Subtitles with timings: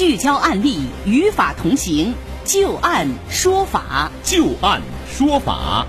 [0.00, 5.84] 聚焦案例，与法同行，就案说法，就案说法。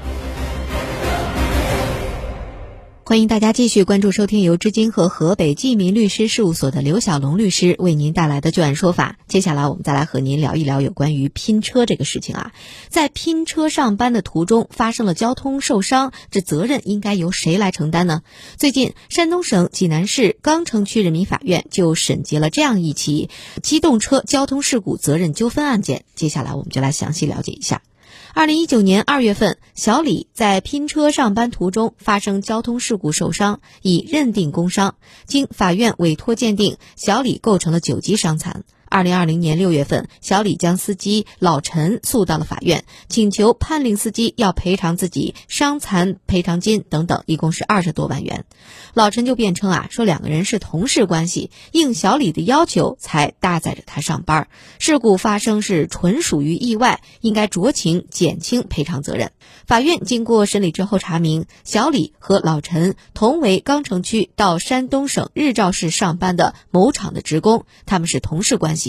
[3.11, 9.17] 欢迎大家继续关注收听由知金和河北济民律师事务所的刘小龙律师为您带来的就案说法。
[9.27, 12.53] 接下来我们再来和您聊一聊有关于拼车这个事情啊，
[12.87, 18.21] 在拼车上班的途中发生了交通受伤，这责任应该由谁来承担呢？
[18.55, 23.29] 最近，山东省济南市钢城区人民法院就审结了这样一起
[23.61, 26.05] 机动车交通事故责任纠纷案件。
[26.15, 27.81] 接下来我们就来详细了解一下。
[28.33, 34.95] 二零一九年二月份，小李在拼车上班途中发生交通事故受伤，已认定工伤。
[35.25, 38.63] 经法院委托鉴定，小李构成了九级伤残。
[38.91, 48.43] 二零二零年六月份，小李将司机老陈诉到了法院，请求判令司机要赔偿自己伤残赔偿金等等，一共是二十多万元。
[48.93, 59.31] 老陈就辩称啊，说两个人是同事关系，应小李的要求才搭载着他上班，事故发生是纯属于意外，应该酌情减轻赔偿责任。
[59.65, 68.80] 法院经过审理之后查明，小李和老陈同为钢城区到山东省日照市上班的某厂的职工，他们是同事关系。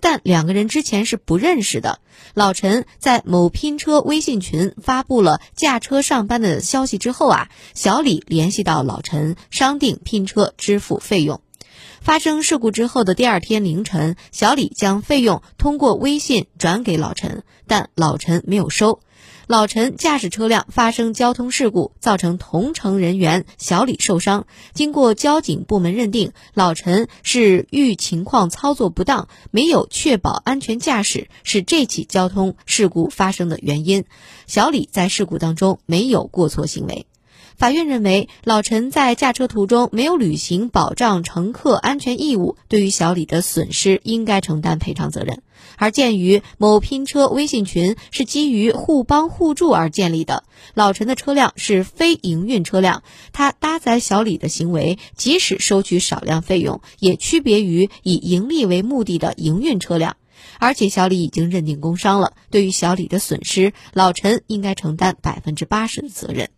[0.00, 2.00] 但两个人之前是不认识的。
[2.34, 11.40] 老陈在某拼车微信群发布了驾车上班的消息之后啊，小李联系到老陈商定拼车支付费用。
[12.00, 19.00] 发生事故之后的第二天凌晨，小李将费用通过微信转给老陈，但老陈没有收。
[19.46, 24.46] 老陈驾驶车辆发生交通事故，造成同乘人员小李受伤。
[24.72, 34.04] 经过交警部门认定，老陈是遇情况操作不当，没有确保安全驾驶，是这起交通事故发生的原因。
[34.46, 37.06] 小李在事故当中没有过错行为。
[37.60, 45.42] 法院认为，老陈在驾车途中没有履行保障乘客安全义务，对于小李的损失应该承担赔偿责任。
[45.76, 60.16] 而鉴于某拼车微信群是基于互帮互助而建立的，老陈的车辆是非营运车辆，他搭载小李的行为，即使收取少量费用，也区别于以盈利为目的的营运车辆。
[60.58, 66.48] 而且小李已经认定工伤了，对于小李的损失，老陈应该承担百分之八十的责任。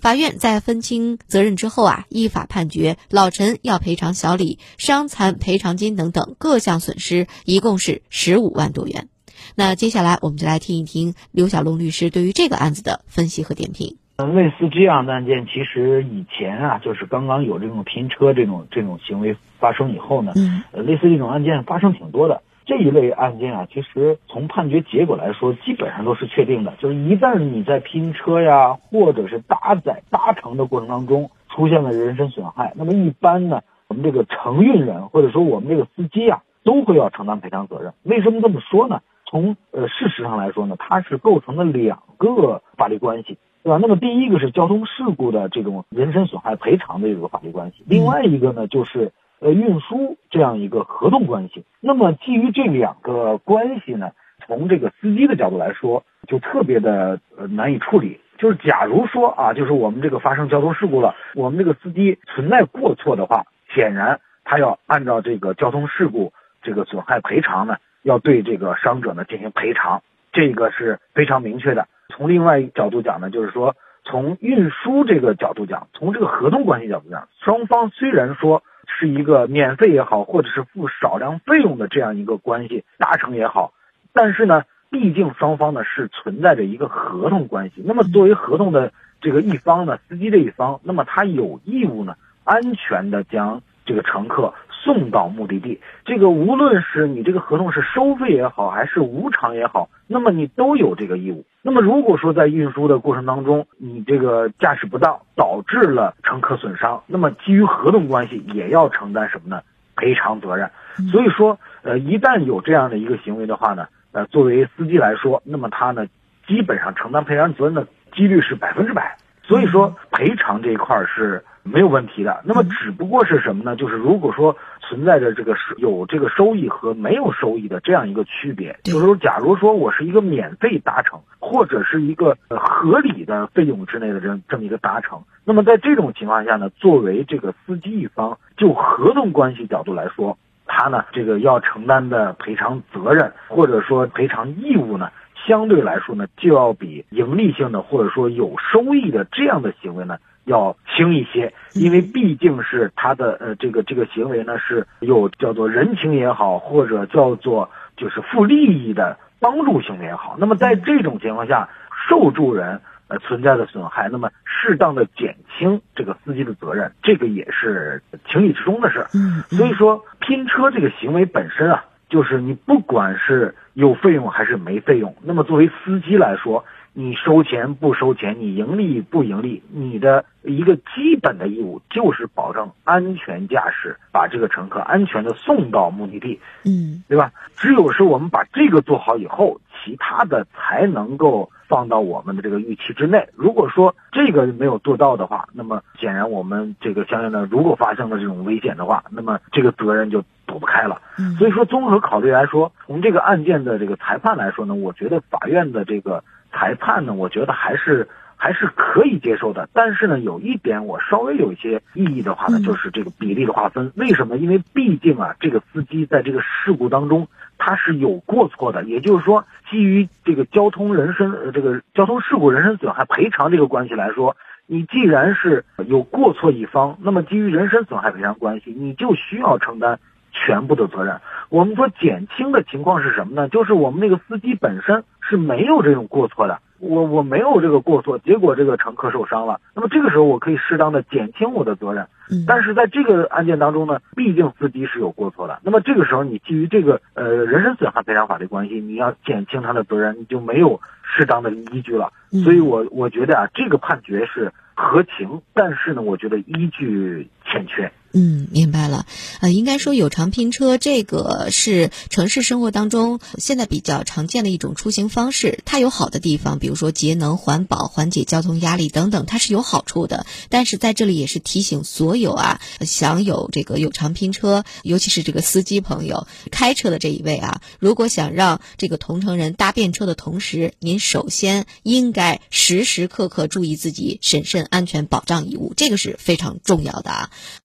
[0.00, 9.08] 法院在分清责任之后啊，依法判决老陈要赔偿小李伤残赔偿金等等各项损失，一共是十五万多元。
[9.54, 13.96] 那接下来我们就来听一听刘小龙律师对于这个案子的分析和点评。
[14.16, 20.32] 类似这样的案件，其实以前啊，就是刚刚有这种拼车这种这种行为发生以后呢，
[20.72, 22.42] 呃，类似这种案件发生挺多的。
[22.66, 26.74] 这一类案件啊，其实从判决结果来说，基本上都是确定的。
[26.80, 37.92] 就是一旦你在拼车呀，或者是搭载搭乘的过程当中出现了人身损害，那么一般呢，我们这个承运人或者说我们这个司机啊，都会要承担赔偿责任。
[38.02, 39.00] 为什么这么说呢？
[39.30, 43.78] 从呃事实上来说呢，它是构成了两个法律关系，对吧？
[43.80, 49.12] 那么第一个是交通事故的这种人身损害赔偿的这个法律关系，另外一个呢就是。
[49.38, 54.12] 呃，运输这样一个合同关系，那么基于这两个关系呢，
[54.46, 58.18] 从这个司机的角度来说，就特别的呃难以处理。
[58.38, 66.32] 就是假如说啊，就是我们这个发生交通事故了，我们这个司机存在过错的话，显然他要按照这个交通事故
[66.62, 71.88] 这个损害赔偿呢，要对这个伤者呢进行赔偿，这个是非常明确的。
[72.08, 78.62] 从另外一个角度讲呢，就是说从运输这个角度讲，从这个合同关系角度讲，双方虽然说。
[78.86, 83.72] 是一个免费也好，或者是付少量费用的这样一个关系达成也好，
[84.12, 87.82] 但是呢，毕竟双方呢是存在着一个合同关系。
[87.84, 92.14] 那么作为合同的这个一方呢，司机这一方，那么他有义务呢，
[92.44, 94.54] 安全的将这个乘客。
[94.86, 101.44] 送到目的地，这个无论是你这个合同是收费也好，还是无偿也好，那么你都有这个义务。
[101.60, 109.60] 那么如果说在运输的过程当中，你这个驾驶不当导致了乘客损伤，那么基于合同关系也要承担什么呢？
[109.96, 110.70] 赔偿责任。
[111.10, 116.06] 所以说，呃，一旦有这样的一个行为的话呢，呃，作为司机来说，那么他呢，
[116.46, 119.16] 基本上承担赔偿责任的几率是百分之百。
[119.42, 121.44] 所以说，赔偿这一块是。
[121.66, 123.76] 没有问题的，那么只不过是什么呢？
[123.76, 145.10] 就是如果说存在着这个有这个收益和没有收益的这样一个区别，就是说，假如说我是一个免费达成，或者是一个合理的费用之内的这这么一个达成，那么在这种情况下呢，作为这个司机一方，就合同关系角度来说，他呢这个要承担的赔偿责任或者说赔偿义务呢，
[145.46, 150.18] 相对来说呢，就要比盈利性的或者说有收益的这样的行为呢。
[150.46, 160.36] 要轻一些，因为毕竟是他的呃这个这个行为呢是有叫做人情也好，或者叫做就是负利益的帮助行为也好。
[160.38, 161.68] 那么在这种情况下，
[162.08, 169.08] 受助人呃存在的损害，那么适当的减轻这个司机的责任，这个也是情理之中的事儿。
[169.14, 176.64] 嗯，所以说拼车这个行为本身啊，就是你不管是有费用还是没费用，那么作为司机来说。
[176.98, 187.32] 你收钱不收钱，你盈利不盈利，你的一个基本的义务就是保证安全驾驶，把这个乘客安全的送到目的地，嗯，对吧？
[187.58, 193.28] 只有是我们把这个做好以后，其他的才能够放到我们的这个预期之内。
[193.34, 201.02] 如果说这个没有做到的话，那么显然我们这个相应的，如果发生了这种危险的话，那么这个责任就躲不开了。
[201.18, 206.24] 嗯，所以说综合考虑来说，从这个案件的这个裁判来说呢，我觉得法院的这个。
[206.56, 209.68] 裁判呢，我觉得还是还是可以接受的。
[209.74, 213.92] 但是呢，有一点我稍微有一些异议的话呢，就是这个比例的划分。
[213.94, 214.38] 为什么？
[214.38, 218.84] 因为毕竟啊，这个司机在这个事故当中他是有过错的。
[218.84, 224.34] 也就是说，基于这个交通人身呃这个交通事故人身损害赔偿这个关系来说，
[224.66, 229.98] 你既然是有过错一方，那么基于人身损害赔偿关系，你就需要承担
[230.32, 231.20] 全部的责任。
[231.50, 233.48] 我们说减轻的情况是什么呢？
[233.50, 235.04] 就是我们那个司机本身。
[235.28, 242.06] 是没有这种过错的，我我没有这个过错，结果这个乘客受伤了，那么这个时候我可以适当的减轻我的责任。
[242.30, 252.12] 嗯，但是在这个案件当中呢，毕竟司机是有过错的，那么这个时候你基于这个呃人身损害赔偿法律关系，你要减轻他的责任，你就没有适当的依据了。
[252.44, 257.90] 所以我我觉得啊，这个判决是合情，但是呢，我觉得依据欠缺。
[258.12, 259.06] 嗯，明白了。
[259.40, 265.60] 呃，应该说有偿拼车这个是城市生活当中现在比较常见的一种出行方式。
[265.66, 270.26] 它有好的地方，比如说节能环保、缓解交通压力等等，它是有好处的。
[270.48, 287.30] 但是在这里也是提醒所有啊，享有这个有偿拼车，尤其是这个司机朋友开车的这一位啊，如果想让这个同城人搭便车的同时，您首先应该时时刻刻注意自己审慎安全保障义务，这个是非常重要的啊。